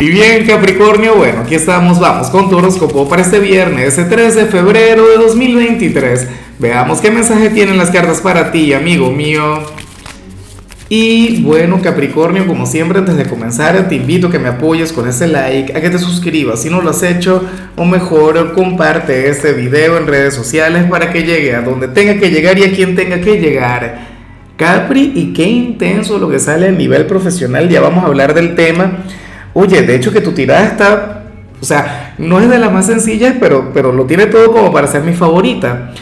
Y 0.00 0.08
bien, 0.08 0.46
Capricornio, 0.46 1.14
bueno, 1.16 1.42
aquí 1.42 1.54
estamos, 1.54 2.00
vamos 2.00 2.30
con 2.30 2.48
tu 2.48 2.56
horóscopo 2.56 3.06
para 3.06 3.20
este 3.20 3.38
viernes, 3.38 3.98
ese 3.98 4.04
13 4.04 4.44
de 4.44 4.46
febrero 4.46 5.06
de 5.06 5.18
2023. 5.18 6.26
Veamos 6.58 7.02
qué 7.02 7.10
mensaje 7.10 7.50
tienen 7.50 7.76
las 7.76 7.90
cartas 7.90 8.22
para 8.22 8.50
ti, 8.50 8.72
amigo 8.72 9.10
mío. 9.10 9.60
Y 10.88 11.42
bueno, 11.42 11.82
Capricornio, 11.82 12.46
como 12.46 12.64
siempre, 12.64 13.00
antes 13.00 13.14
de 13.18 13.26
comenzar, 13.26 13.90
te 13.90 13.96
invito 13.96 14.28
a 14.28 14.30
que 14.30 14.38
me 14.38 14.48
apoyes 14.48 14.90
con 14.90 15.06
ese 15.06 15.26
like, 15.26 15.76
a 15.76 15.82
que 15.82 15.90
te 15.90 15.98
suscribas 15.98 16.62
si 16.62 16.70
no 16.70 16.80
lo 16.80 16.88
has 16.88 17.02
hecho, 17.02 17.44
o 17.76 17.84
mejor, 17.84 18.54
comparte 18.54 19.28
este 19.28 19.52
video 19.52 19.98
en 19.98 20.06
redes 20.06 20.32
sociales 20.32 20.84
para 20.88 21.12
que 21.12 21.24
llegue 21.24 21.54
a 21.54 21.60
donde 21.60 21.88
tenga 21.88 22.18
que 22.18 22.30
llegar 22.30 22.58
y 22.58 22.64
a 22.64 22.72
quien 22.72 22.96
tenga 22.96 23.20
que 23.20 23.38
llegar. 23.38 24.08
Capri, 24.56 25.12
y 25.14 25.34
qué 25.34 25.44
intenso 25.44 26.18
lo 26.18 26.30
que 26.30 26.38
sale 26.38 26.68
a 26.68 26.72
nivel 26.72 27.04
profesional, 27.04 27.68
ya 27.68 27.82
vamos 27.82 28.02
a 28.02 28.06
hablar 28.06 28.32
del 28.32 28.54
tema. 28.54 29.04
Oye, 29.52 29.82
de 29.82 29.96
hecho 29.96 30.12
que 30.12 30.20
tu 30.20 30.32
tirada 30.32 30.64
está, 30.64 31.24
o 31.60 31.64
sea, 31.64 32.14
no 32.18 32.40
es 32.40 32.48
de 32.48 32.58
las 32.58 32.72
más 32.72 32.86
sencillas, 32.86 33.34
pero, 33.40 33.70
pero 33.72 33.92
lo 33.92 34.06
tiene 34.06 34.26
todo 34.26 34.52
como 34.52 34.72
para 34.72 34.86
ser 34.86 35.02
mi 35.02 35.12
favorita. 35.12 35.92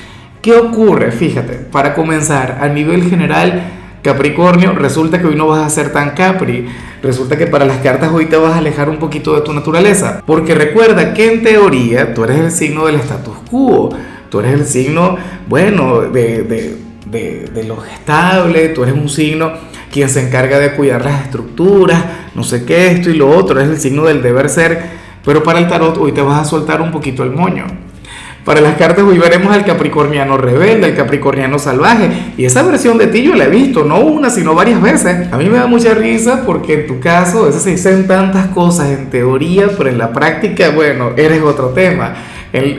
¿Qué 0.42 0.52
ocurre? 0.54 1.10
Fíjate, 1.10 1.54
para 1.54 1.94
comenzar, 1.94 2.58
a 2.60 2.68
nivel 2.68 3.08
general, 3.08 3.62
Capricornio, 4.02 4.72
resulta 4.72 5.20
que 5.20 5.26
hoy 5.26 5.34
no 5.34 5.48
vas 5.48 5.66
a 5.66 5.70
ser 5.70 5.92
tan 5.92 6.10
Capri. 6.10 6.66
Resulta 7.02 7.36
que 7.36 7.46
para 7.46 7.64
las 7.64 7.78
cartas 7.78 8.10
hoy 8.12 8.26
te 8.26 8.36
vas 8.36 8.54
a 8.54 8.58
alejar 8.58 8.88
un 8.88 8.98
poquito 8.98 9.34
de 9.34 9.40
tu 9.40 9.52
naturaleza. 9.52 10.22
Porque 10.24 10.54
recuerda 10.54 11.12
que 11.12 11.32
en 11.32 11.42
teoría 11.42 12.14
tú 12.14 12.24
eres 12.24 12.38
el 12.38 12.50
signo 12.50 12.86
del 12.86 12.96
status 12.96 13.36
quo. 13.50 13.90
Tú 14.30 14.40
eres 14.40 14.52
el 14.54 14.66
signo, 14.66 15.16
bueno, 15.48 16.02
de, 16.02 16.42
de, 16.42 16.76
de, 17.06 17.50
de 17.52 17.64
lo 17.64 17.84
estable. 17.84 18.68
Tú 18.68 18.84
eres 18.84 18.94
un 18.94 19.08
signo 19.08 19.52
quien 19.92 20.08
se 20.08 20.26
encarga 20.26 20.58
de 20.58 20.72
cuidar 20.72 21.04
las 21.04 21.24
estructuras, 21.24 22.04
no 22.34 22.44
sé 22.44 22.64
qué, 22.64 22.88
esto 22.92 23.10
y 23.10 23.14
lo 23.14 23.30
otro, 23.30 23.60
es 23.60 23.68
el 23.68 23.78
signo 23.78 24.04
del 24.04 24.22
deber 24.22 24.48
ser, 24.48 24.82
pero 25.24 25.42
para 25.42 25.58
el 25.58 25.68
tarot 25.68 25.96
hoy 25.98 26.12
te 26.12 26.22
vas 26.22 26.40
a 26.40 26.44
soltar 26.44 26.80
un 26.80 26.90
poquito 26.90 27.22
el 27.22 27.30
moño. 27.30 27.66
Para 28.44 28.62
las 28.62 28.76
cartas 28.76 29.04
hoy 29.04 29.18
veremos 29.18 29.52
al 29.52 29.66
capricorniano 29.66 30.38
rebelde, 30.38 30.86
al 30.86 30.94
capricorniano 30.94 31.58
salvaje. 31.58 32.08
Y 32.38 32.46
esa 32.46 32.62
versión 32.62 32.96
de 32.96 33.08
ti 33.08 33.22
yo 33.22 33.34
la 33.34 33.44
he 33.44 33.50
visto, 33.50 33.84
no 33.84 33.98
una, 34.00 34.30
sino 34.30 34.54
varias 34.54 34.80
veces. 34.80 35.30
A 35.30 35.36
mí 35.36 35.50
me 35.50 35.58
da 35.58 35.66
mucha 35.66 35.92
risa 35.92 36.44
porque 36.46 36.72
en 36.72 36.86
tu 36.86 36.98
caso 36.98 37.42
a 37.42 37.46
veces 37.48 37.60
se 37.60 37.72
dicen 37.72 38.06
tantas 38.06 38.46
cosas 38.46 38.88
en 38.88 39.10
teoría, 39.10 39.66
pero 39.76 39.90
en 39.90 39.98
la 39.98 40.14
práctica, 40.14 40.70
bueno, 40.70 41.10
eres 41.18 41.42
otro 41.42 41.70
tema 41.70 42.14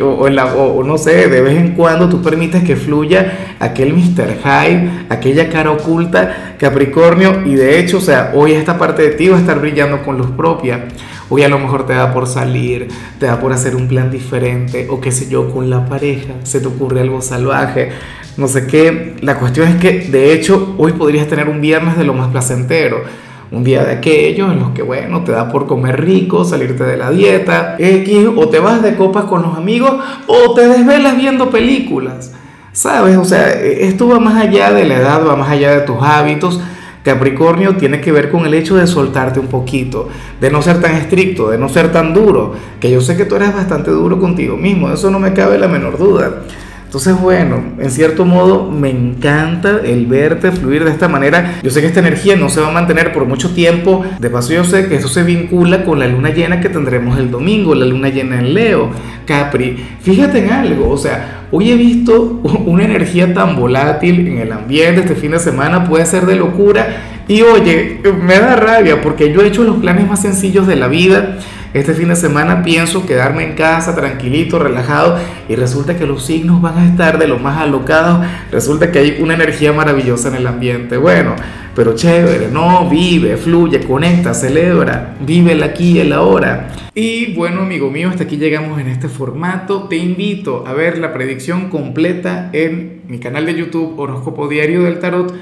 o, 0.02 0.84
no 0.84 0.98
sé, 0.98 1.28
de 1.28 1.42
vez 1.42 1.58
en 1.58 1.76
cuando 1.76 2.10
tú 2.10 2.22
permites 2.22 2.64
que 2.64 2.76
fluya 2.76 3.56
aquel 3.60 3.94
Mr. 3.94 4.38
Hyde, 4.44 5.06
aquella 5.10 5.50
cara 5.50 5.72
oculta, 5.72 6.56
Capricornio, 6.58 7.46
y 7.46 7.56
de 7.56 7.80
hecho, 7.80 7.98
o 7.98 8.02
sea, 8.02 8.32
hoy 8.34 8.54
esta 8.54 8.78
parte 8.78 9.04
de 9.04 9.10
ti 9.12 9.28
va 9.28 9.38
a 9.38 9.40
estar 9.40 9.60
brillando 9.60 10.04
con 10.04 10.18
luz 10.18 10.32
propia. 10.32 10.88
Hoy 11.30 11.44
a 11.44 11.50
lo 11.50 11.60
mejor 11.60 11.86
te 11.86 11.94
da 11.94 12.14
por 12.14 12.28
salir, 12.28 12.88
te 13.20 13.28
da 13.28 13.40
por 13.40 13.54
hacer 13.54 13.76
un 13.76 13.88
plan 13.88 14.10
diferente, 14.10 14.88
o 14.90 15.00
qué 15.00 15.12
sé 15.12 15.30
yo, 15.30 15.52
con 15.52 15.70
la 15.70 15.86
pareja, 15.86 16.34
se 16.44 16.60
te 16.60 16.68
ocurre 16.68 17.02
algo 17.02 17.22
salvaje, 17.22 17.90
no 18.38 18.48
sé 18.48 18.66
qué. 18.66 19.16
La 19.22 19.38
cuestión 19.38 19.68
es 19.68 19.76
que, 19.76 20.08
de 20.10 20.34
hecho, 20.34 20.76
hoy 20.78 20.94
podrías 20.94 21.28
tener 21.28 21.48
un 21.48 21.62
viernes 21.62 21.98
de 21.98 22.04
lo 22.04 22.14
más 22.14 22.30
placentero 22.30 23.04
un 23.52 23.64
día 23.64 23.84
de 23.84 23.94
aquellos 23.94 24.52
en 24.52 24.60
los 24.60 24.72
que, 24.72 24.84
bueno, 24.84 25.24
te 25.24 25.32
da 25.32 25.52
por 25.52 25.66
comer 25.66 26.04
rico, 26.04 26.46
salirte 26.46 26.84
de 26.84 26.98
la 26.98 27.10
dieta, 27.10 27.76
X, 27.80 28.28
o 28.36 28.48
te 28.50 28.60
vas 28.60 28.82
de 28.84 28.96
copas 28.96 29.26
con 29.26 29.42
los 29.42 29.58
amigos, 29.58 29.96
o 30.28 30.54
te 30.54 30.68
desvelas 30.68 31.18
viendo 31.18 31.50
películas, 31.50 32.34
¿sabes? 32.72 33.18
O 33.18 33.26
sea, 33.26 33.50
esto 33.50 34.08
va 34.08 34.20
más 34.20 34.40
allá 34.42 34.72
de 34.72 34.86
la 34.86 34.98
edad, 34.98 35.26
va 35.26 35.36
más 35.36 35.50
allá 35.50 35.72
de 35.72 35.82
tus 35.82 35.98
hábitos. 36.02 36.62
Capricornio 37.04 37.76
tiene 37.78 38.02
que 38.02 38.12
ver 38.12 38.30
con 38.30 38.46
el 38.46 38.54
hecho 38.54 38.76
de 38.76 38.86
soltarte 38.86 39.40
un 39.40 39.48
poquito, 39.48 40.10
de 40.40 40.52
no 40.52 40.62
ser 40.62 40.80
tan 40.82 40.94
estricto, 40.96 41.50
de 41.50 41.58
no 41.58 41.70
ser 41.70 41.92
tan 41.92 42.14
duro, 42.14 42.54
que 42.80 42.92
yo 42.92 43.02
sé 43.02 43.18
que 43.18 43.26
tú 43.26 43.36
eres 43.36 43.56
bastante 43.56 43.90
duro 43.90 44.20
contigo 44.20 44.58
mismo, 44.58 44.92
eso 44.92 45.10
no 45.10 45.18
me 45.18 45.34
cabe 45.34 45.58
la 45.58 45.68
menor 45.68 45.98
duda. 45.98 46.44
Entonces, 46.90 47.22
bueno, 47.22 47.62
en 47.78 47.92
cierto 47.92 48.26
modo 48.26 48.72
me 48.72 48.90
encanta 48.90 49.82
el 49.86 50.08
verte 50.08 50.52
fluir 50.52 50.84
de 50.84 50.90
esta 50.90 51.08
manera. 51.08 51.60
Yo 51.62 51.70
sé 51.70 51.82
que 51.82 51.86
esta 51.86 52.00
energía 52.00 52.36
no 52.36 52.50
se 52.50 52.62
va 52.62 52.70
a 52.70 52.72
mantener 52.72 53.14
por 53.14 53.26
mucho 53.26 53.52
tiempo. 53.52 54.04
De 54.20 54.28
paso, 54.32 54.54
yo 54.54 54.64
sé 54.64 54.88
que 54.88 54.96
eso 54.96 55.08
se 55.08 55.22
vincula 55.22 55.86
con 55.86 56.00
la 56.00 56.08
luna 56.08 56.32
llena 56.32 56.62
que 56.62 56.68
tendremos 56.68 57.20
el 57.20 57.30
domingo, 57.30 57.76
la 57.76 57.86
luna 57.86 58.10
llena 58.10 58.40
en 58.40 58.56
Leo. 58.56 58.90
Capri, 59.28 59.78
fíjate 60.02 60.40
en 60.40 60.50
algo, 60.50 60.90
o 60.90 60.98
sea, 60.98 61.46
hoy 61.52 61.70
he 61.70 61.76
visto 61.76 62.42
una 62.66 62.86
energía 62.86 63.36
tan 63.36 63.56
volátil 63.56 64.28
en 64.28 64.40
el 64.40 64.52
ambiente 64.52 65.02
este 65.02 65.14
fin 65.14 65.30
de 65.30 65.40
semana, 65.40 65.88
puede 65.88 66.08
ser 66.08 66.26
de 66.26 66.38
locura. 66.38 67.04
Y 67.28 67.44
oye, 67.44 68.02
me 68.24 68.40
da 68.40 68.56
rabia 68.56 69.00
porque 69.00 69.32
yo 69.32 69.44
he 69.44 69.48
hecho 69.48 69.64
los 69.64 69.78
planes 69.78 70.08
más 70.08 70.24
sencillos 70.24 70.66
de 70.66 70.76
la 70.76 70.88
vida 70.88 71.38
este 71.74 71.94
fin 71.94 72.10
de 72.10 72.16
semana 72.16 72.64
pienso 72.64 73.06
quedarme 73.06 73.44
en 73.44 73.54
casa 73.54 73.96
tranquilito, 73.96 74.58
relajado 74.58 75.20
y 75.48 75.56
resulta 75.56 75.98
que 75.98 76.08
los 76.08 76.26
signos 76.26 76.62
van 76.62 76.78
a 76.80 76.88
estar 76.88 77.20
de 77.20 77.28
lo 77.28 77.38
más 77.38 77.62
alocados. 77.62 78.26
Resulta 78.52 78.92
que 78.92 79.00
hay 79.00 79.18
una 79.22 79.36
energía 79.36 79.72
maravillosa 79.72 80.30
en 80.30 80.36
el 80.36 80.48
ambiente. 80.48 80.98
Bueno, 80.98 81.36
pero 81.76 81.96
chévere, 81.96 82.50
no, 82.52 82.90
vive, 82.90 83.38
fluye, 83.38 83.82
conecta, 83.82 84.34
celebra, 84.34 85.16
vive 85.20 85.52
el 85.52 85.62
aquí 85.62 85.92
y 85.92 86.00
el 86.00 86.12
ahora. 86.12 86.70
Y 86.96 87.36
bueno, 87.36 87.62
amigo 87.62 87.92
mío, 87.92 88.10
hasta 88.10 88.24
aquí 88.24 88.38
llegamos 88.38 88.80
en 88.80 88.88
este 88.88 89.08
formato. 89.08 89.84
Te 89.84 89.98
invito 89.98 90.66
a 90.66 90.74
ver 90.74 90.98
la 90.98 91.14
predicción 91.14 91.70
completa 91.70 92.50
en 92.52 93.04
mi 93.08 93.20
canal 93.20 93.46
de 93.46 93.56
YouTube 93.56 94.00
Horóscopo 94.00 94.48
Diario 94.48 94.84
del 94.84 95.00
Tarot 95.00 95.34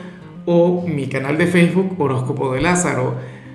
o 0.45 0.85
mi 0.87 1.07
canal 1.07 1.37
de 1.37 1.47
Facebook 1.47 1.95
Horóscopo 1.97 2.53
de 2.53 2.61
Lázaro. 2.61 3.36